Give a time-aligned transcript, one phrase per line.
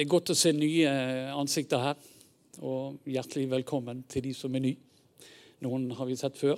[0.00, 0.90] Det er godt å se nye
[1.36, 1.96] ansikter her.
[2.64, 4.78] Og hjertelig velkommen til de som er nye.
[5.60, 6.54] Noen har vi sett før.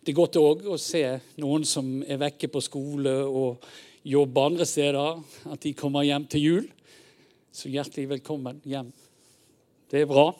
[0.00, 1.02] Det er godt òg å se
[1.36, 3.66] noen som er vekke på skole og
[4.00, 5.20] jobber andre steder,
[5.52, 6.72] at de kommer hjem til jul.
[7.52, 8.88] Så hjertelig velkommen hjem.
[9.92, 10.30] Det er bra.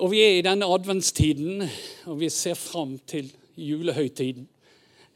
[0.00, 1.60] Og Vi er i denne adventstiden,
[2.08, 4.48] og vi ser fram til julehøytiden.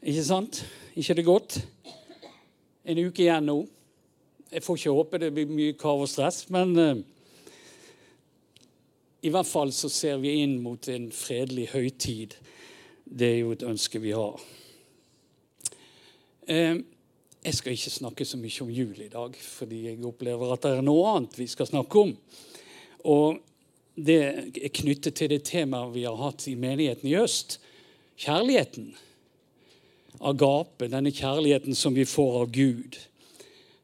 [0.05, 0.61] Ikke sant?
[0.93, 1.63] Ikke det godt?
[2.85, 3.63] En uke igjen nå.
[4.51, 6.97] Jeg får ikke håpe det blir mye kav og stress, men uh,
[9.23, 12.35] i hvert fall så ser vi inn mot en fredelig høytid.
[13.05, 14.41] Det er jo et ønske vi har.
[16.51, 16.81] Uh,
[17.41, 20.73] jeg skal ikke snakke så mye om jul i dag, fordi jeg opplever at det
[20.77, 22.11] er noe annet vi skal snakke om.
[23.07, 23.39] Og
[23.95, 27.55] det er knyttet til det temaet vi har hatt i menigheten i øst
[28.19, 28.91] kjærligheten.
[30.19, 32.99] Agape, denne kjærligheten som vi får av Gud.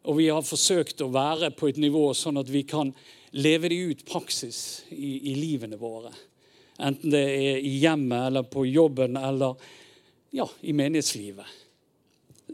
[0.07, 2.93] Og vi har forsøkt å være på et nivå sånn at vi kan
[3.35, 6.13] leve det ut praksis i, i livene våre.
[6.79, 9.57] Enten det er i hjemmet eller på jobben eller
[10.31, 11.65] ja, i menighetslivet.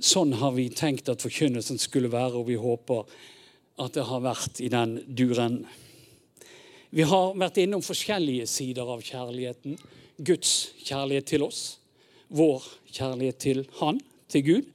[0.01, 3.05] Sånn har vi tenkt at forkynnelsen skulle være, og vi håper
[3.83, 5.61] at det har vært i den duren.
[6.93, 9.77] Vi har vært innom forskjellige sider av kjærligheten.
[10.17, 11.63] Guds kjærlighet til oss
[12.33, 14.69] vår kjærlighet til Han, til Gud.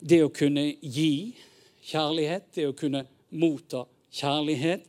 [0.00, 1.34] Det å kunne gi
[1.82, 3.04] kjærlighet, det å kunne
[3.38, 4.86] motta kjærlighet.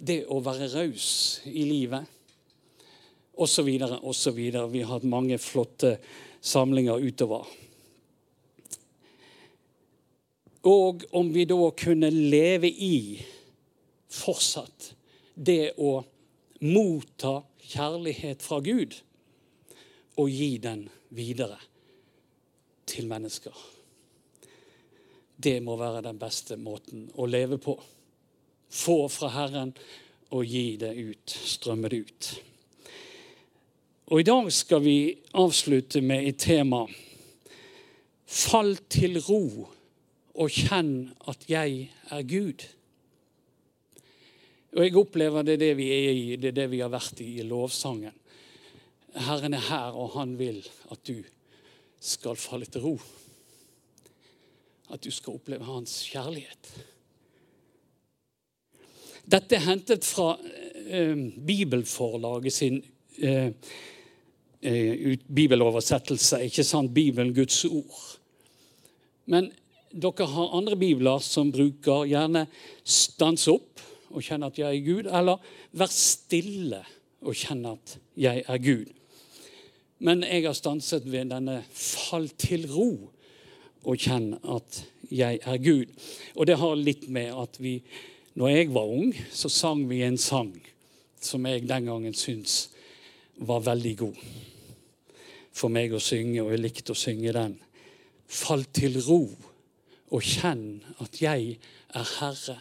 [0.00, 2.06] Det å være raus i livet,
[3.36, 3.68] osv.,
[4.00, 4.38] osv.
[4.40, 5.98] Vi har hatt mange flotte
[6.40, 7.44] samlinger utover.
[10.68, 13.20] Og om vi da kunne leve i
[14.10, 14.90] fortsatt
[15.34, 16.00] det å
[16.64, 17.38] motta
[17.70, 18.96] kjærlighet fra Gud
[20.20, 21.56] og gi den videre
[22.90, 23.54] til mennesker.
[25.40, 27.76] Det må være den beste måten å leve på.
[28.70, 29.72] Få fra Herren
[30.36, 32.30] og gi det ut, strømme det ut.
[34.10, 34.98] Og I dag skal vi
[35.38, 36.82] avslutte med et tema.
[38.26, 39.44] Fall til ro
[40.34, 42.66] og kjenn at jeg er Gud.
[44.76, 47.22] Og Jeg opplever det er det vi er i, det er det vi har vært
[47.24, 48.14] i i lovsangen.
[49.14, 51.24] Herren er her, og han vil at du
[52.00, 52.94] skal falle til ro.
[54.90, 56.72] At du skal oppleve hans kjærlighet.
[59.30, 60.32] Dette er hentet fra
[60.86, 62.80] eh, Bibelforlaget sin
[63.22, 63.52] eh,
[64.60, 66.42] ut, bibeloversettelse.
[66.48, 66.94] Ikke sant?
[66.94, 68.00] Bibelen, Guds ord.
[69.30, 69.52] Men
[69.90, 72.46] dere har andre bibler som bruker gjerne
[72.84, 75.38] 'stans opp' og kjenne at jeg er Gud, eller
[75.72, 76.84] 'vær stille'
[77.22, 78.90] og kjenne at jeg er Gud.
[79.98, 83.10] Men jeg har stanset ved denne 'fall til ro'
[83.84, 85.90] og kjenne at jeg er Gud.
[86.36, 87.80] Og det har litt med at vi
[88.34, 90.52] Når jeg var ung, så sang vi en sang
[91.20, 92.70] som jeg den gangen syntes
[93.36, 94.20] var veldig god
[95.50, 97.56] for meg å synge, og jeg likte å synge den.
[98.30, 99.24] Fall til ro
[100.10, 101.56] og kjenn at jeg
[101.90, 102.56] er Herre.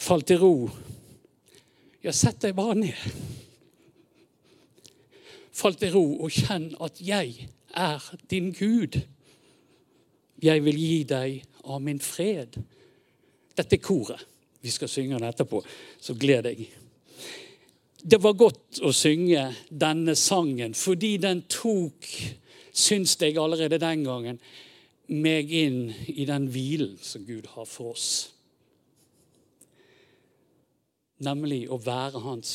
[0.00, 0.54] Fall til ro.
[2.04, 2.96] Ja, sett deg bare ned.
[5.52, 9.02] Fall til ro og kjenn at jeg er din Gud.
[10.40, 12.56] Jeg vil gi deg av min fred.
[13.56, 14.26] Dette er koret.
[14.60, 15.62] Vi skal synge den etterpå,
[16.00, 16.66] så gled deg.
[18.00, 22.08] Det var godt å synge denne sangen fordi den tok,
[22.72, 24.40] syns jeg allerede den gangen,
[25.10, 28.10] meg inn i den hvilen som Gud har for oss.
[31.20, 32.52] Nemlig å være hans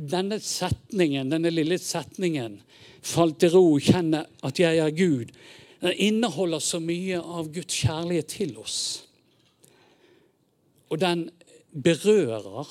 [0.00, 2.60] denne setningen, denne lille setningen,
[3.02, 5.32] 'Fall til ro, kjenne at jeg er Gud',
[5.80, 9.06] den inneholder så mye av Guds kjærlighet til oss.
[10.90, 11.30] Og den
[11.72, 12.68] berører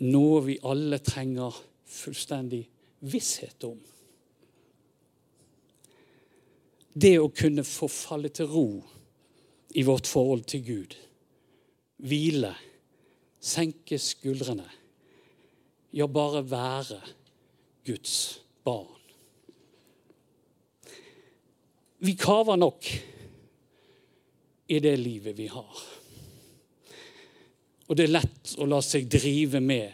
[0.00, 2.62] noe vi alle trenger fullstendig
[3.00, 3.76] visshet om.
[6.94, 8.66] Det å kunne få falle til ro
[9.76, 10.96] i vårt forhold til Gud.
[12.00, 12.54] Hvile.
[13.40, 14.79] Senke skuldrene
[15.90, 17.00] ja, bare være
[17.86, 18.96] Guds barn.
[22.00, 22.86] Vi kaver nok
[24.70, 25.82] i det livet vi har.
[27.90, 29.90] Og det er lett å la seg drive med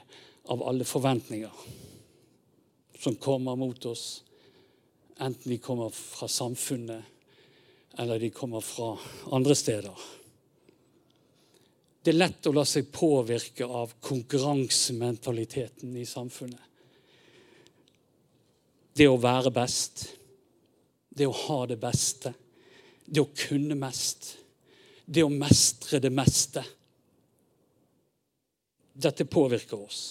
[0.53, 1.65] av alle forventninger
[3.01, 4.23] som kommer mot oss,
[5.19, 8.93] enten de kommer fra samfunnet eller de kommer fra
[9.33, 9.97] andre steder.
[12.07, 16.63] Det er lett å la seg påvirke av konkurransementaliteten i samfunnet.
[18.95, 20.05] Det å være best,
[21.11, 22.31] det å ha det beste,
[23.11, 24.37] det å kunne mest.
[25.03, 26.63] Det å mestre det meste.
[28.95, 30.03] Dette påvirker oss.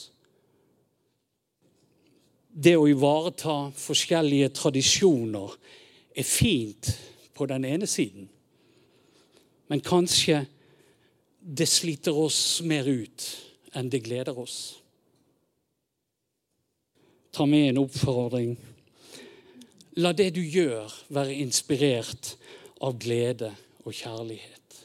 [2.52, 5.56] Det å ivareta forskjellige tradisjoner
[6.12, 6.92] er fint
[7.32, 8.28] på den ene siden.
[9.72, 10.44] Men kanskje
[11.48, 13.26] det sliter oss mer ut
[13.78, 14.80] enn det gleder oss.
[17.36, 18.56] Ta med en oppfordring.
[20.02, 22.34] La det du gjør, være inspirert
[22.82, 23.52] av glede
[23.86, 24.80] og kjærlighet.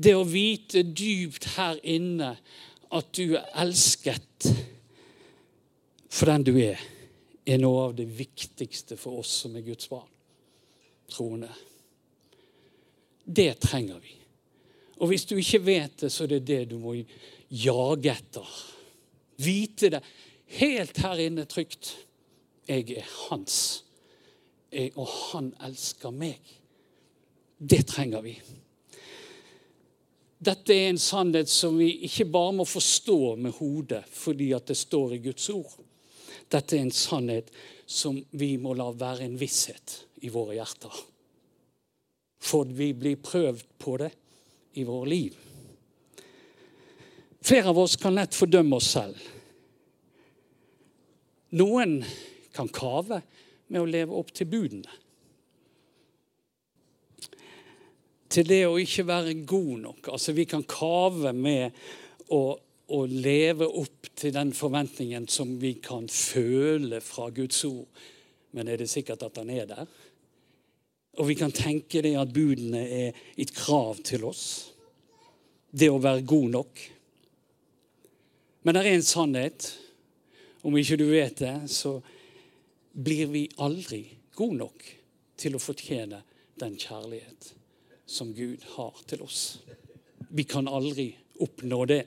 [0.00, 2.30] Det å vite dypt her inne
[2.96, 4.48] at du er elsket
[6.08, 6.80] for den du er,
[7.44, 10.08] er noe av det viktigste for oss som er Guds barn,
[11.12, 11.52] troende.
[13.24, 14.19] Det trenger vi.
[15.00, 16.94] Og hvis du ikke vet det, så er det det du må
[17.48, 18.56] jage etter.
[19.40, 20.02] Vite det
[20.60, 21.94] helt her inne trygt.
[22.68, 23.84] Jeg er hans,
[24.70, 26.38] jeg, og han elsker meg.
[27.58, 28.36] Det trenger vi.
[30.40, 34.78] Dette er en sannhet som vi ikke bare må forstå med hodet fordi at det
[34.80, 35.74] står i Guds ord.
[36.50, 37.50] Dette er en sannhet
[37.84, 40.94] som vi må la være en visshet i våre hjerter.
[42.40, 44.14] For vi blir prøvd på det
[44.72, 45.36] i våre liv.
[47.40, 49.20] Flere av oss kan lett fordømme oss selv.
[51.56, 52.00] Noen
[52.54, 53.22] kan kave
[53.70, 55.00] med å leve opp til budene.
[58.30, 60.10] til det å ikke være god nok.
[60.14, 61.74] Altså Vi kan kave med
[62.30, 62.42] å,
[62.94, 67.88] å leve opp til den forventningen som vi kan føle fra Guds ord.
[68.54, 69.90] Men er det sikkert at han er der?
[71.18, 74.44] Og vi kan tenke det at budene er et krav til oss.
[75.70, 76.82] Det å være god nok.
[78.62, 79.68] Men det er en sannhet.
[80.62, 81.96] Om ikke du vet det, så
[82.92, 84.02] blir vi aldri
[84.36, 84.86] gode nok
[85.40, 86.20] til å fortjene
[86.60, 87.54] den kjærlighet
[88.10, 89.60] som Gud har til oss.
[90.28, 92.04] Vi kan aldri oppnå det.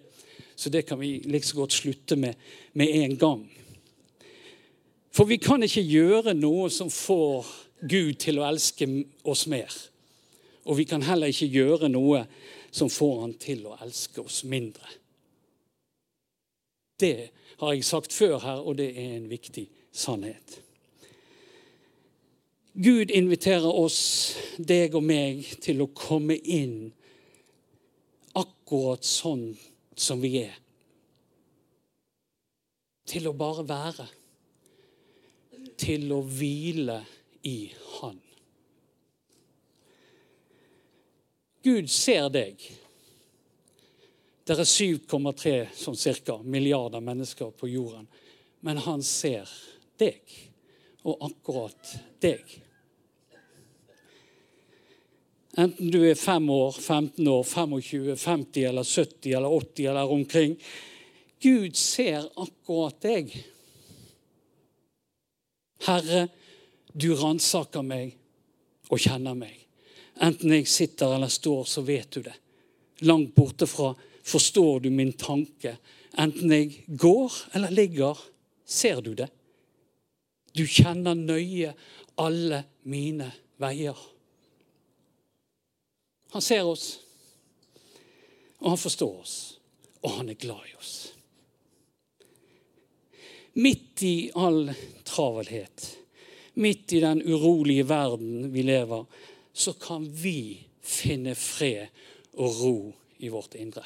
[0.56, 2.36] Så det kan vi liksom godt slutte med
[2.74, 3.44] med en gang.
[5.14, 7.50] For vi kan ikke gjøre noe som får
[7.90, 8.88] Gud til å elske
[9.28, 9.72] oss mer.
[10.64, 12.24] Og vi kan heller ikke gjøre noe
[12.72, 14.88] som får han til å elske oss mindre.
[17.00, 20.60] Det har jeg sagt før her, og det er en viktig sannhet.
[22.74, 26.90] Gud inviterer oss, deg og meg, til å komme inn
[28.40, 29.52] akkurat sånn
[29.94, 30.56] som vi er.
[33.06, 34.08] Til å bare være.
[35.78, 37.02] Til å hvile
[37.44, 38.20] i Han.
[41.64, 42.60] Gud ser deg.
[44.44, 48.10] Det er 7,3 sånn cirka, milliarder mennesker på jorden.
[48.64, 49.48] Men han ser
[50.00, 50.20] deg,
[51.08, 51.94] og akkurat
[52.24, 52.44] deg.
[55.56, 60.56] Enten du er 5 år, 15 år, 25, 50 eller 70 eller 80 eller omkring.
[61.44, 63.36] Gud ser akkurat deg.
[65.84, 66.28] Herre,
[66.94, 68.16] du ransaker meg
[68.90, 69.58] og kjenner meg.
[70.22, 72.36] Enten jeg sitter eller står, så vet du det.
[73.04, 73.94] Langt borte fra
[74.24, 75.78] forstår du min tanke.
[76.18, 78.20] Enten jeg går eller ligger,
[78.66, 79.30] ser du det.
[80.54, 81.74] Du kjenner nøye
[82.22, 83.32] alle mine
[83.62, 83.98] veier.
[86.34, 87.00] Han ser oss,
[88.62, 89.36] og han forstår oss,
[90.02, 90.94] og han er glad i oss.
[93.54, 94.72] Midt i all
[95.06, 95.86] travelhet,
[96.54, 99.06] midt i den urolige verden vi lever,
[99.54, 101.88] så kan vi finne fred
[102.34, 102.78] og ro
[103.20, 103.84] i vårt indre.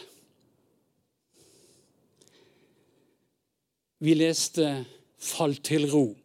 [4.00, 4.86] Vi leste
[5.18, 6.16] 'Fall til ro',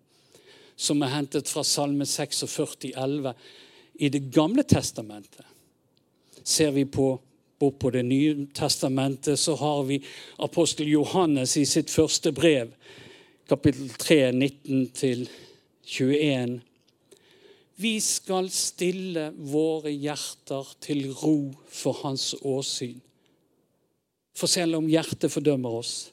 [0.76, 3.34] som er hentet fra Salme 46, 11,
[3.94, 5.44] i Det gamle testamentet.
[6.44, 7.20] Ser vi på,
[7.58, 10.02] bort på Det nye testamentet, så har vi
[10.38, 12.72] apostel Johannes i sitt første brev,
[13.48, 14.32] kapittel 3,
[15.86, 16.60] 19-21.
[17.82, 21.36] Vi skal stille våre hjerter til ro
[21.66, 23.00] for hans åsyn.
[24.36, 26.12] For selv om hjertet fordømmer oss,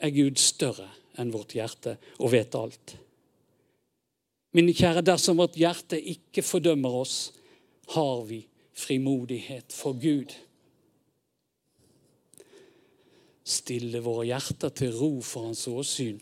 [0.00, 0.88] er Gud større
[1.20, 2.94] enn vårt hjerte og vet alt.
[4.56, 7.18] Mine kjære, dersom vårt hjerte ikke fordømmer oss,
[7.94, 8.40] har vi
[8.74, 10.32] frimodighet for Gud.
[13.44, 16.18] Stille våre hjerter til ro for hans åsyn.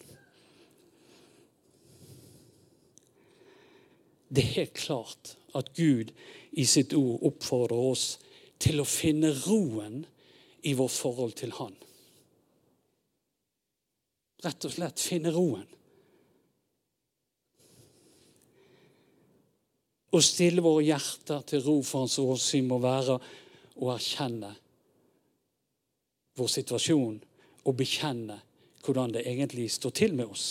[4.29, 6.13] Det er helt klart at Gud
[6.53, 8.07] i sitt ord oppfordrer oss
[8.61, 10.03] til å finne roen
[10.69, 11.75] i vårt forhold til Han.
[14.45, 15.67] Rett og slett finne roen.
[20.09, 23.19] Å stille våre hjerter til ro for Hans åsyn må være
[23.79, 24.55] å erkjenne
[26.39, 27.19] vår situasjon
[27.67, 28.39] og bekjenne
[28.85, 30.47] hvordan det egentlig står til med oss.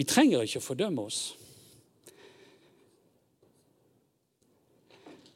[0.00, 1.20] Vi trenger ikke å fordømme oss.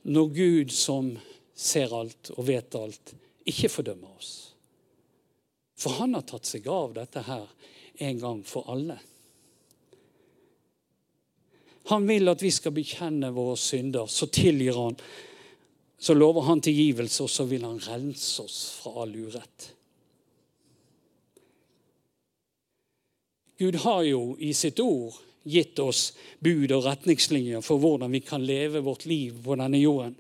[0.09, 1.11] Når Gud, som
[1.53, 3.13] ser alt og vet alt,
[3.45, 4.31] ikke fordømmer oss.
[5.77, 7.45] For han har tatt seg av dette her
[8.09, 8.97] en gang for alle.
[11.93, 14.09] Han vil at vi skal bekjenne våre synder.
[14.09, 14.97] Så tilgir han.
[16.01, 19.75] Så lover han tilgivelse, og så vil han rense oss fra all urett.
[23.59, 28.45] Gud har jo i sitt ord gitt oss bud og retningslinjer for hvordan vi kan
[28.45, 30.17] leve vårt liv på denne jorden.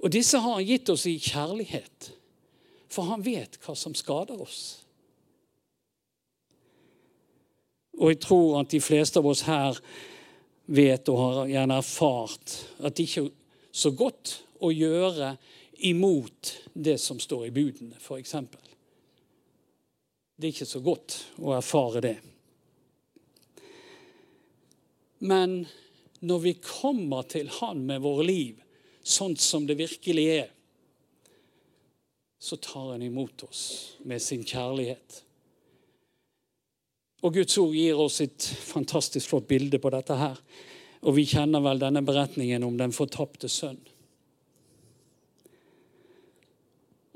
[0.00, 2.12] Og disse har han gitt oss i kjærlighet,
[2.90, 4.62] for han vet hva som skader oss.
[8.00, 9.76] Og jeg tror at de fleste av oss her
[10.70, 13.34] vet og har gjerne erfart at det ikke er
[13.76, 15.34] så godt å gjøre
[15.90, 18.34] imot det som står i budene, f.eks.
[20.40, 22.14] Det er ikke så godt å erfare det.
[25.20, 25.66] Men
[26.24, 28.62] når vi kommer til Han med våre liv,
[29.04, 30.46] sånn som det virkelig er,
[32.40, 33.64] så tar han imot oss
[34.08, 35.18] med sin kjærlighet.
[37.20, 40.38] Og Guds ord gir oss et fantastisk flott bilde på dette her.
[41.04, 43.82] Og vi kjenner vel denne beretningen om den fortapte sønn.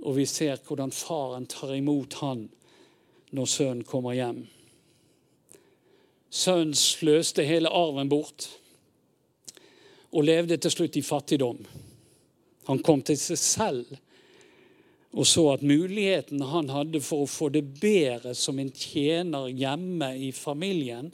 [0.04, 2.44] Og vi ser hvordan faren tar imot han
[3.34, 4.44] når sønnen kommer hjem.
[6.34, 8.48] Sønnen sløste hele arven bort
[10.14, 11.60] og levde til slutt i fattigdom.
[12.70, 13.96] Han kom til seg selv
[15.14, 20.10] og så at muligheten han hadde for å få det bedre som en tjener hjemme
[20.18, 21.12] i familien,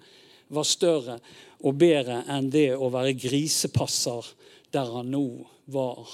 [0.49, 1.19] var større
[1.61, 4.33] og bedre enn det å være grisepasser
[4.73, 5.27] der han nå
[5.71, 6.09] var.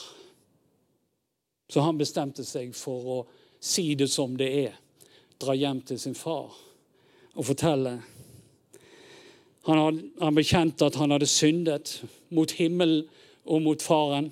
[1.70, 3.20] Så han bestemte seg for å
[3.62, 4.74] si det som det er.
[5.38, 6.54] Dra hjem til sin far
[7.36, 7.98] og fortelle.
[9.66, 11.98] Han, han bekjente at han hadde syndet
[12.34, 13.04] mot himmelen
[13.44, 14.30] og mot faren.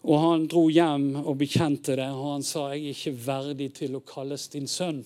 [0.00, 3.96] Og han dro hjem og bekjente det, og han sa, 'Jeg er ikke verdig til
[3.96, 5.04] å kalles din sønn'.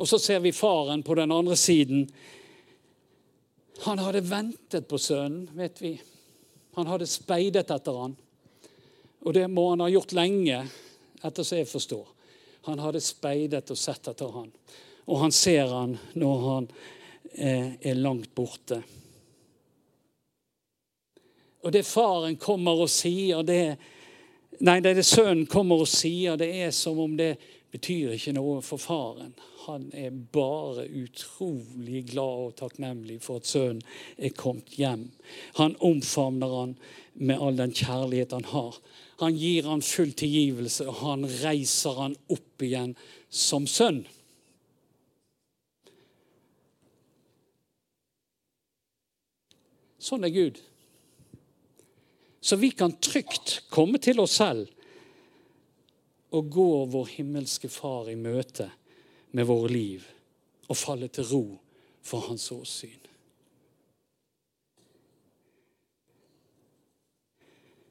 [0.00, 2.08] Og så ser vi faren på den andre siden.
[3.84, 6.00] Han hadde ventet på sønnen, vet vi.
[6.74, 8.16] Han hadde speidet etter han.
[9.20, 10.62] Og det må han ha gjort lenge,
[11.22, 12.06] etter som jeg forstår.
[12.68, 14.50] Han hadde speidet og sett etter han.
[15.08, 16.68] Og han ser han når han
[17.32, 18.82] eh, er langt borte.
[21.60, 23.62] Og det faren kommer og sier, det
[24.60, 27.30] Nei, det det sønnen kommer og sier, det er som om det
[27.72, 29.32] betyr ikke noe for faren.
[29.64, 33.80] Han er bare utrolig glad og takknemlig for at sønnen
[34.18, 35.06] er kommet hjem.
[35.56, 36.74] Han omfavner han
[37.14, 38.76] med all den kjærlighet han har.
[39.20, 42.94] Han gir han full tilgivelse, og han reiser han opp igjen
[43.28, 44.00] som sønn.
[50.00, 50.60] Sånn er Gud.
[52.40, 54.70] Så vi kan trygt komme til oss selv
[56.32, 58.70] og gå vår himmelske Far i møte
[59.36, 60.06] med våre liv
[60.70, 61.44] og falle til ro
[62.00, 62.99] for hans åsyn.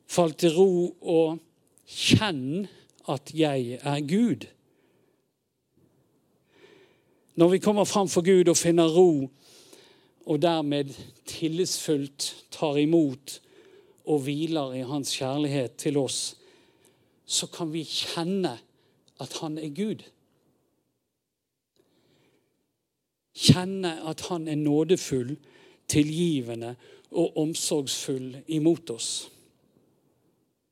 [0.10, 1.40] Fall til ro og
[1.86, 2.66] kjenn
[3.10, 4.48] at jeg er Gud.
[7.40, 9.30] Når vi kommer fram for Gud og finner ro,
[10.26, 10.92] og dermed
[11.26, 13.40] tillitsfullt tar imot
[14.06, 16.36] og hviler i hans kjærlighet til oss,
[17.26, 18.58] så kan vi kjenne
[19.22, 20.04] at han er Gud.
[23.40, 25.38] Kjenne at han er nådefull,
[25.88, 26.76] tilgivende
[27.12, 29.30] og omsorgsfull imot oss.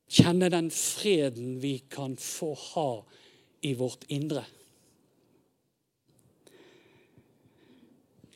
[0.08, 2.92] Kjenne den freden vi kan få ha
[3.62, 4.46] i vårt indre.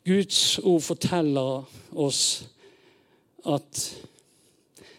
[0.04, 1.64] Guds ord forteller
[1.94, 2.24] oss
[3.46, 3.84] at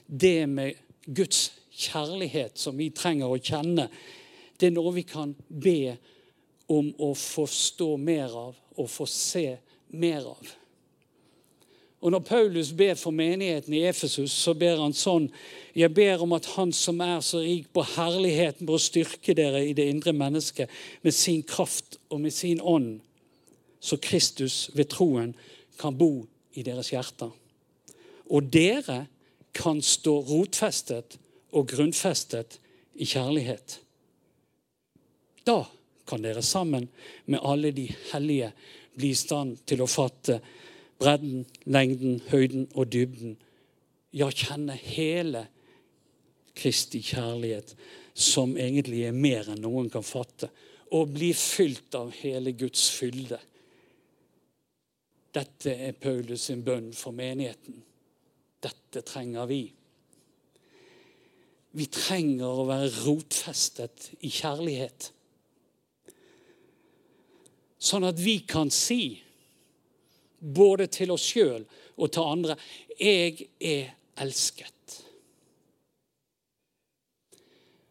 [0.07, 3.89] det med Guds kjærlighet som vi trenger å kjenne,
[4.57, 5.97] det er noe vi kan be
[6.71, 9.47] om å forstå mer av og få se
[9.99, 10.53] mer av.
[12.03, 15.29] Og Når Paulus ber for menigheten i Efesus, så ber han sånn
[15.75, 19.73] Jeg ber om at Han som er så rik på herligheten, å styrke dere i
[19.73, 20.71] det indre mennesket
[21.03, 23.01] med sin kraft og med sin ånd,
[23.81, 25.33] så Kristus ved troen
[25.79, 27.31] kan bo i deres hjerter.
[28.31, 29.07] Og dere
[29.55, 31.17] kan stå rotfestet
[31.53, 32.59] og grunnfestet
[32.99, 33.79] i kjærlighet.
[35.47, 35.63] Da
[36.09, 36.89] kan dere sammen
[37.27, 38.53] med alle de hellige
[38.95, 40.41] bli i stand til å fatte
[41.03, 43.37] bredden, lengden, høyden og dybden.
[44.15, 45.47] Ja, kjenne hele
[46.57, 47.75] Kristi kjærlighet,
[48.15, 50.51] som egentlig er mer enn noen kan fatte.
[50.93, 53.39] Og bli fylt av hele Guds fylde.
[55.33, 57.79] Dette er Paulus sin bønn for menigheten.
[58.63, 59.63] Dette trenger vi.
[61.73, 65.09] Vi trenger å være rotfestet i kjærlighet.
[67.83, 69.17] Sånn at vi kan si,
[70.43, 71.65] både til oss sjøl
[71.97, 72.57] og til andre,
[72.99, 75.03] 'Jeg er elsket'.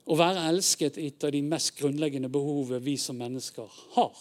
[0.05, 4.17] Å være elsket er et av de mest grunnleggende behovet vi som mennesker har.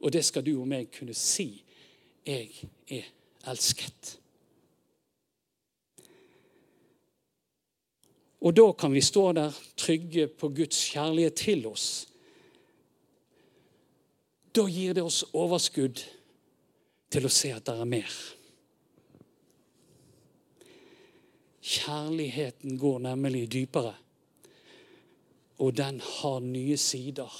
[0.00, 1.64] Og det skal du og meg kunne si.
[2.26, 2.50] 'Jeg
[2.90, 3.04] er
[3.46, 4.18] elsket'.
[8.44, 12.06] Og da kan vi stå der trygge på Guds kjærlighet til oss.
[14.54, 16.02] Da gir det oss overskudd
[17.14, 18.14] til å se at det er mer.
[21.64, 23.94] Kjærligheten går nemlig dypere,
[25.62, 27.30] og den har nye sider.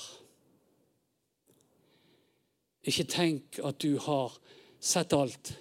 [2.85, 4.37] Ikke tenk at du har
[4.81, 5.54] sett alt.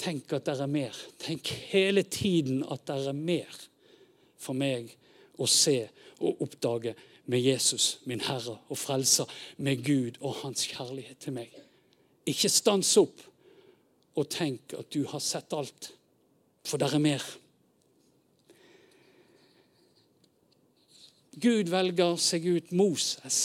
[0.00, 0.96] Tenk at det er mer.
[1.22, 3.58] Tenk hele tiden at det er mer
[4.40, 4.90] for meg
[5.38, 5.76] å se
[6.22, 6.94] og oppdage
[7.30, 11.52] med Jesus, min Herre og Frelser, med Gud og Hans kjærlighet til meg.
[12.28, 13.22] Ikke stans opp
[14.18, 15.90] og tenk at du har sett alt,
[16.68, 17.24] for det er mer.
[21.42, 23.38] Gud velger seg ut Moses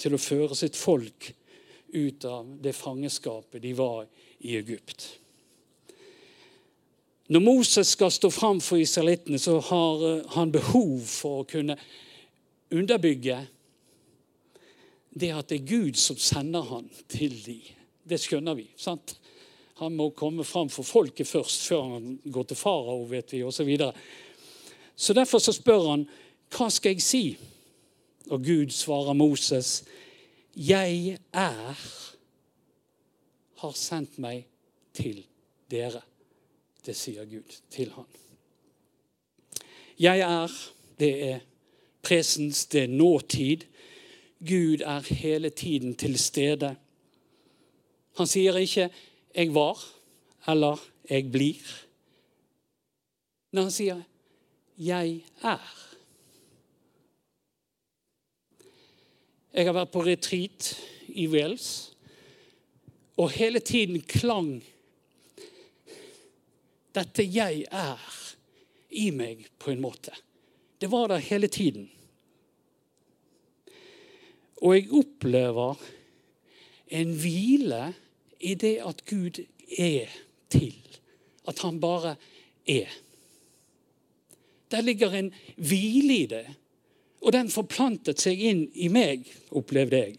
[0.00, 1.32] til å føre sitt folk
[1.90, 4.06] ut av det fangeskapet de var
[4.46, 5.08] i Egypt.
[7.30, 11.76] Når Moses skal stå fram for israelittene, så har eh, han behov for å kunne
[12.74, 13.36] underbygge
[15.10, 17.62] det at det er Gud som sender han til dem.
[18.08, 18.68] Det skjønner vi.
[18.76, 19.16] sant?
[19.80, 23.56] Han må komme fram for folket først, før han går til farao, vet vi, osv.
[23.56, 23.92] Så, videre.
[24.96, 26.04] så derfor så spør han,
[26.50, 27.24] hva skal jeg si?
[28.30, 29.84] Og Gud svarer Moses,
[30.56, 31.78] jeg er
[33.60, 34.46] har sendt meg
[34.96, 35.22] til
[35.70, 36.02] dere.
[36.84, 38.08] Det sier Gud til han.
[40.00, 40.52] Jeg er,
[41.00, 41.40] det er
[42.02, 43.66] presens, det er nåtid.
[44.40, 46.76] Gud er hele tiden til stede.
[48.16, 48.90] Han sier ikke
[49.34, 49.84] 'jeg var'
[50.48, 50.76] eller
[51.10, 51.86] 'jeg blir'.
[53.52, 54.02] Når han sier
[54.78, 55.96] 'jeg er'.
[59.52, 61.92] Jeg har vært på retreat i Wales,
[63.16, 64.64] og hele tiden klang
[66.94, 68.36] dette 'jeg er'
[68.90, 70.10] i meg, på en måte.
[70.80, 71.90] Det var der hele tiden.
[74.60, 75.80] Og jeg opplever
[76.92, 77.94] en hvile
[78.40, 79.40] i det at Gud
[79.78, 80.10] er
[80.52, 80.76] til.
[81.48, 82.16] At han bare
[82.68, 82.90] er.
[84.70, 86.46] Der ligger en hvile i det.
[87.20, 90.18] Og den forplantet seg inn i meg, opplevde jeg.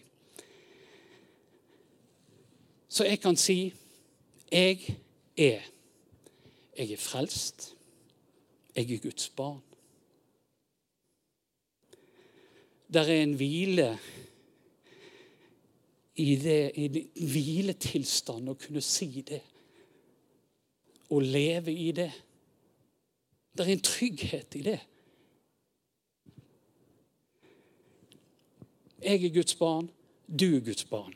[2.92, 3.74] Så jeg kan si
[4.52, 4.98] 'jeg
[5.38, 5.72] er'.
[6.78, 7.76] Jeg er frelst.
[8.76, 9.62] Jeg er Guds barn.
[12.94, 14.00] Der er en hvile
[16.22, 19.42] i det, i det hviletilstand å kunne si det.
[21.12, 22.12] Å leve i det.
[23.52, 24.78] Det er en trygghet i det.
[29.02, 29.90] Jeg er Guds barn,
[30.28, 31.16] du er Guds barn.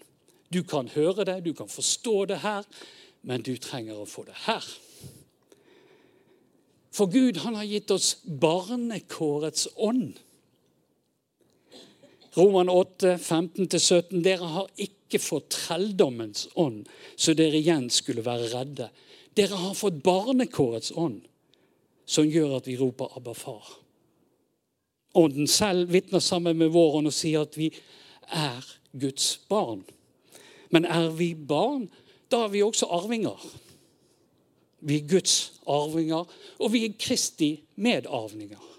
[0.50, 2.66] Du kan høre det, du kan forstå det her,
[3.22, 4.66] men du trenger å få det her.
[6.96, 10.18] For Gud han har gitt oss barnekårets ånd.
[12.36, 14.22] Roman 8, 15-17.
[14.24, 16.84] Dere har ikke fått trelldommens ånd,
[17.16, 18.90] så dere igjen skulle være redde.
[19.36, 21.22] Dere har fått barnekårets ånd,
[22.06, 23.80] som gjør at vi roper 'Abba, far'.
[25.16, 27.72] Ånden selv vitner sammen med vår ånd og sier at vi
[28.28, 28.66] er
[29.00, 29.86] Guds barn.
[30.70, 31.88] Men er vi barn,
[32.32, 33.40] da er vi også arvinger.
[34.80, 36.28] Vi er Guds arvinger,
[36.60, 38.75] og vi er Kristi medarvninger.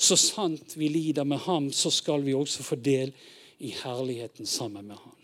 [0.00, 3.12] Så sant vi lider med ham, så skal vi også få del
[3.60, 5.16] i herligheten sammen med ham.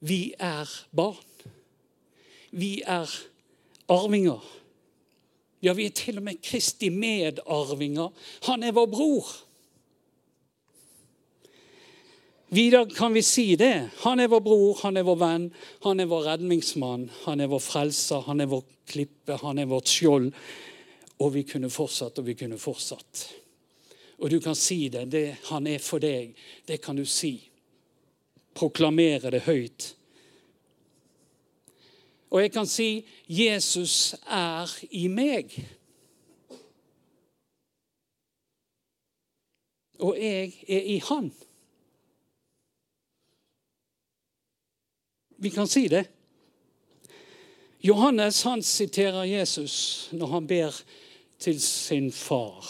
[0.00, 1.52] Vi er barn.
[2.50, 3.10] Vi er
[3.88, 4.42] arvinger.
[5.62, 8.10] Ja, vi er til og med Kristi medarvinger.
[8.50, 9.32] Han er vår bror.
[12.48, 13.90] Videre kan vi si det.
[14.04, 15.50] Han er vår bror, han er vår venn,
[15.82, 19.90] han er vår redningsmann, han er vår frelser, han er vår klippe, han er vårt
[19.90, 20.30] skjold.
[21.18, 23.26] Og vi kunne fortsatt og vi kunne fortsatt.
[24.18, 25.06] Og du kan si det.
[25.12, 25.36] det.
[25.50, 26.36] Han er for deg.
[26.68, 27.50] Det kan du si.
[28.54, 29.92] Proklamere det høyt.
[32.30, 35.64] Og jeg kan si 'Jesus er i meg'.
[39.98, 41.32] Og jeg er i Han.
[45.38, 46.06] Vi kan si det.
[47.80, 50.74] Johannes han siterer Jesus når han ber
[51.38, 52.64] til sin far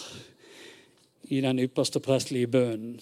[1.29, 3.01] i den ypperste prestelige bønnen.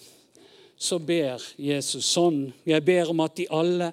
[0.77, 2.49] Så ber Jesus sånn.
[2.67, 3.93] Jeg ber om at de alle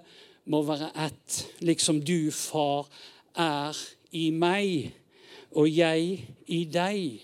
[0.52, 2.90] må være ett, liksom du, far,
[3.38, 3.78] er
[4.12, 4.92] i meg
[5.56, 7.22] og jeg i deg.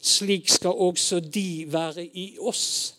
[0.00, 2.94] Slik skal også de være i oss,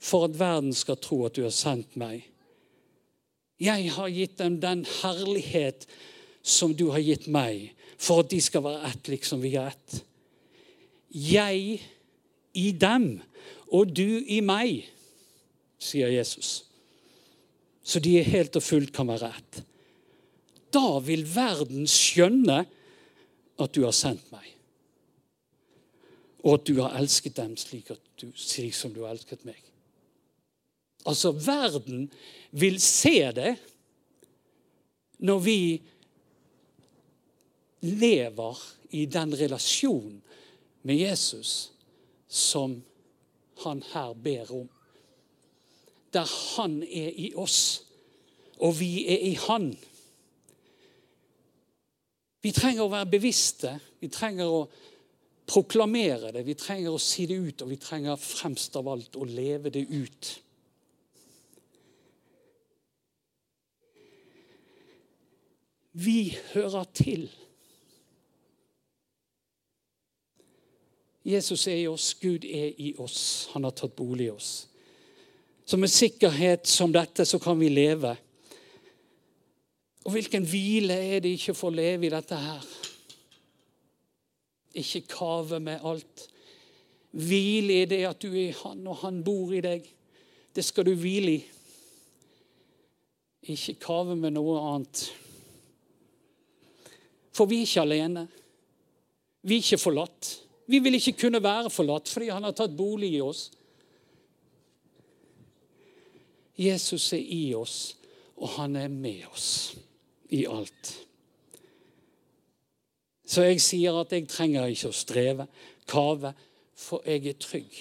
[0.00, 2.24] for at verden skal tro at du har sendt meg.
[3.60, 5.88] Jeg har gitt dem den herlighet
[6.42, 9.98] som du har gitt meg, for at de skal være ett, liksom vi er ett.
[11.08, 11.80] Jeg
[12.54, 13.10] i dem
[13.68, 14.86] og du i meg,
[15.78, 16.64] sier Jesus.
[17.84, 19.60] Så de er helt og fullt kan være ett.
[20.74, 22.62] Da vil verden skjønne
[23.58, 24.46] at du har sendt meg.
[26.44, 27.90] Og at du har elsket dem slik,
[28.20, 29.58] du, slik som du har elsket meg.
[31.08, 32.08] Altså, verden
[32.50, 33.54] vil se det
[35.24, 35.60] når vi
[37.88, 38.60] lever
[38.98, 40.20] i den relasjonen
[40.88, 41.72] med Jesus
[42.28, 42.78] som
[43.64, 44.68] han her ber om.
[46.12, 47.84] Der han er i oss,
[48.56, 49.68] og vi er i han.
[52.40, 53.74] Vi trenger å være bevisste.
[54.00, 54.62] Vi trenger å
[55.48, 56.46] proklamere det.
[56.46, 59.84] Vi trenger å si det ut, og vi trenger fremst av alt å leve det
[59.84, 60.30] ut.
[65.98, 66.22] Vi
[66.54, 67.28] hører til.
[71.28, 73.48] Jesus er i oss, Gud er i oss.
[73.52, 74.52] Han har tatt bolig i oss.
[75.68, 78.14] Så med sikkerhet som dette så kan vi leve.
[80.06, 82.64] Og hvilken hvile er det ikke å leve i dette her?
[84.80, 86.24] Ikke kave med alt.
[87.12, 89.84] Hvile i det at du er i Han, og Han bor i deg.
[90.56, 91.44] Det skal du hvile i.
[93.52, 95.04] Ikke kave med noe annet.
[97.36, 98.28] For vi er ikke alene.
[99.44, 100.38] Vi er ikke forlatt.
[100.68, 103.48] Vi vil ikke kunne være forlatt fordi han har tatt bolig i oss.
[106.58, 107.96] Jesus er i oss,
[108.36, 109.76] og han er med oss
[110.34, 110.90] i alt.
[113.28, 115.46] Så jeg sier at jeg trenger ikke å streve,
[115.88, 116.32] kave,
[116.78, 117.80] for jeg er trygg.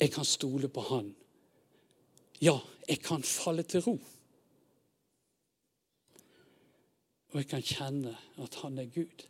[0.00, 1.12] Jeg kan stole på Han.
[2.42, 2.58] Ja,
[2.88, 3.94] jeg kan falle til ro.
[7.32, 9.24] Og jeg kan kjenne at Han er Gud.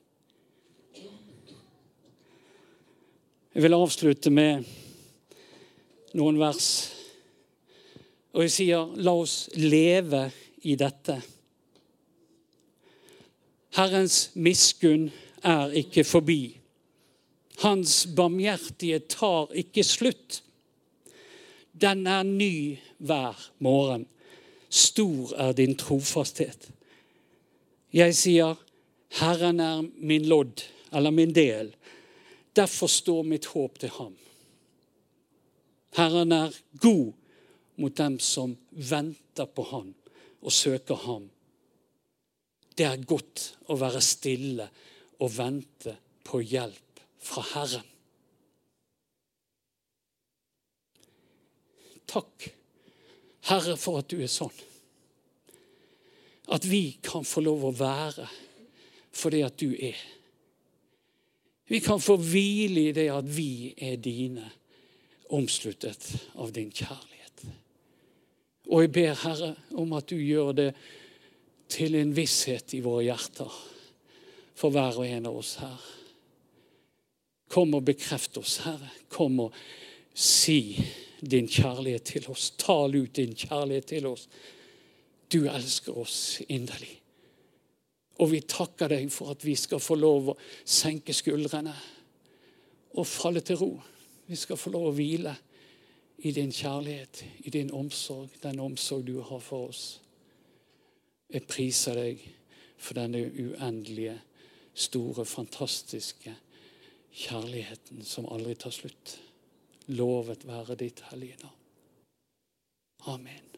[3.55, 4.65] Jeg vil avslutte med
[6.19, 6.65] noen vers.
[8.35, 10.25] Og jeg sier, la oss leve
[10.67, 11.15] i dette.
[13.79, 15.07] Herrens miskunn
[15.47, 16.57] er ikke forbi.
[17.63, 20.41] Hans barmhjertige tar ikke slutt.
[21.71, 24.09] Den er ny hver morgen.
[24.67, 26.73] Stor er din trofasthet.
[27.95, 28.59] Jeg sier,
[29.23, 31.71] Herren er min lodd, eller min del.
[32.55, 34.15] Derfor står mitt håp til ham.
[35.95, 37.13] Herren er god
[37.83, 39.91] mot dem som venter på ham
[40.43, 41.29] og søker ham.
[42.75, 44.67] Det er godt å være stille
[45.23, 45.95] og vente
[46.27, 47.91] på hjelp fra Herren.
[52.11, 52.49] Takk,
[53.49, 54.55] Herre, for at du er sånn.
[56.55, 58.27] At vi kan få lov å være
[59.15, 59.99] fordi at du er.
[61.67, 64.45] Vi kan få hvile i det at vi er dine,
[65.35, 67.47] omsluttet av din kjærlighet.
[68.69, 70.71] Og jeg ber, Herre, om at du gjør det
[71.73, 73.57] til en visshet i våre hjerter
[74.55, 75.87] for hver og en av oss her.
[77.51, 78.91] Kom og bekreft oss, Herre.
[79.09, 79.57] Kom og
[80.15, 80.77] si
[81.21, 82.53] din kjærlighet til oss.
[82.61, 84.29] Tal ut din kjærlighet til oss.
[85.33, 87.04] Du elsker oss inderlig.
[88.23, 91.75] Og vi takker deg for at vi skal få lov å senke skuldrene
[92.95, 93.73] og falle til ro.
[94.27, 95.35] Vi skal få lov å hvile
[96.25, 99.85] i din kjærlighet, i din omsorg, den omsorg du har for oss.
[101.29, 102.23] Jeg priser deg
[102.79, 104.17] for denne uendelige,
[104.75, 106.35] store, fantastiske
[107.15, 109.19] kjærligheten som aldri tar slutt.
[109.95, 111.61] Lovet være ditt hellige navn.
[113.15, 113.54] Amen.